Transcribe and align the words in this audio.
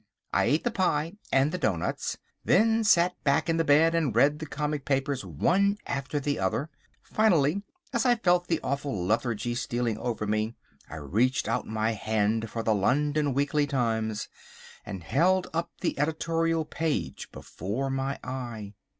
I 0.33 0.45
ate 0.45 0.63
the 0.63 0.71
pie 0.71 1.13
and 1.31 1.51
the 1.51 1.59
doughnuts, 1.59 2.17
then 2.43 2.83
sat 2.83 3.13
back 3.23 3.47
in 3.47 3.57
the 3.57 3.63
bed 3.63 3.93
and 3.93 4.15
read 4.15 4.39
the 4.39 4.47
comic 4.47 4.83
papers 4.83 5.23
one 5.23 5.77
after 5.85 6.19
the 6.19 6.39
other. 6.39 6.71
Finally, 7.03 7.61
as 7.93 8.03
I 8.03 8.15
felt 8.15 8.47
the 8.47 8.59
awful 8.63 9.05
lethargy 9.05 9.53
stealing 9.53 9.97
upon 9.97 10.31
me, 10.31 10.55
I 10.89 10.95
reached 10.95 11.47
out 11.47 11.67
my 11.67 11.91
hand 11.91 12.49
for 12.49 12.63
the 12.63 12.73
London 12.73 13.35
Weekly 13.35 13.67
Times, 13.67 14.27
and 14.87 15.03
held 15.03 15.45
up 15.53 15.69
the 15.81 15.99
editorial 15.99 16.65
page 16.65 17.31
before 17.31 17.91
my 17.91 18.17
eye. 18.23 18.73